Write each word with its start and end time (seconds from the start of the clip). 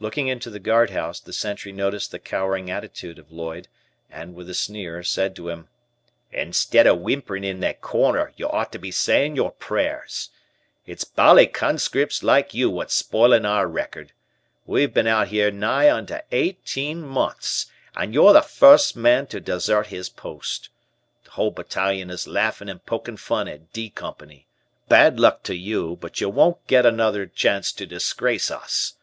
Looking 0.00 0.28
into 0.28 0.48
the 0.48 0.58
guardhouse, 0.58 1.20
the 1.20 1.34
sentry 1.34 1.70
noticed 1.70 2.10
the 2.10 2.18
cowering 2.18 2.70
attitude 2.70 3.18
of 3.18 3.30
Lloyd, 3.30 3.68
and, 4.08 4.34
with 4.34 4.48
a 4.48 4.54
sneer, 4.54 5.02
said 5.02 5.36
to 5.36 5.50
him: 5.50 5.68
"Instead 6.32 6.86
of 6.86 7.00
whimpering 7.00 7.44
in 7.44 7.60
that 7.60 7.82
corner, 7.82 8.32
you 8.38 8.48
ought 8.48 8.72
to 8.72 8.78
be 8.78 8.90
saying 8.90 9.36
your 9.36 9.50
prayers. 9.50 10.30
It's 10.86 11.04
bally 11.04 11.46
conscripts 11.46 12.22
like 12.22 12.54
you 12.54 12.70
what's 12.70 12.94
spoilin' 12.94 13.44
our 13.44 13.68
record. 13.68 14.12
We've 14.64 14.94
been 14.94 15.06
out 15.06 15.28
here 15.28 15.50
nigh 15.50 15.90
onto 15.90 16.20
eighteen 16.32 17.02
months, 17.02 17.66
and 17.94 18.14
you're 18.14 18.32
the 18.32 18.40
first 18.40 18.96
man 18.96 19.26
to 19.26 19.40
desert 19.40 19.88
his 19.88 20.08
post. 20.08 20.70
The 21.24 21.32
whole 21.32 21.50
Battalion 21.50 22.08
is 22.08 22.26
laughin' 22.26 22.70
and 22.70 22.82
pokin' 22.86 23.18
fun 23.18 23.46
at 23.46 23.74
'D' 23.74 23.90
Company, 23.94 24.46
bad 24.88 25.20
luck 25.20 25.42
to 25.42 25.54
you 25.54 25.92
I 25.92 25.96
bet 25.96 26.22
you 26.22 26.30
won't 26.30 26.66
get 26.66 26.86
another 26.86 27.26
chance 27.26 27.72
to 27.72 27.84
disgrace 27.84 28.50
us. 28.50 28.94